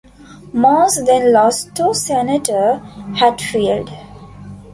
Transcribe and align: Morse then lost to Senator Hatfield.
Morse 0.51 0.99
then 1.05 1.31
lost 1.31 1.75
to 1.75 1.93
Senator 1.93 2.79
Hatfield. 3.17 3.91